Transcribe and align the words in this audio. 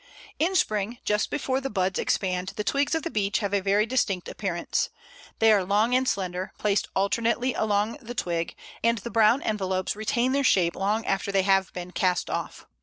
In 0.39 0.55
spring, 0.55 0.97
just 1.05 1.29
before 1.29 1.61
the 1.61 1.69
buds 1.69 1.99
expand, 1.99 2.53
the 2.55 2.63
twigs 2.63 2.95
of 2.95 3.03
the 3.03 3.11
Beech 3.11 3.37
have 3.37 3.53
a 3.53 3.59
very 3.59 3.85
distinct 3.85 4.27
appearance. 4.27 4.89
They 5.37 5.51
are 5.51 5.63
long 5.63 5.93
and 5.93 6.09
slender, 6.09 6.53
placed 6.57 6.87
alternately 6.95 7.53
along 7.53 7.99
the 8.01 8.15
twig, 8.15 8.55
and 8.83 8.97
the 8.97 9.11
brown 9.11 9.43
envelopes 9.43 9.95
retain 9.95 10.31
their 10.31 10.43
shape 10.43 10.75
long 10.75 11.05
after 11.05 11.31
they 11.31 11.43
have 11.43 11.71
been 11.73 11.91
cast 11.91 12.31
off. 12.31 12.65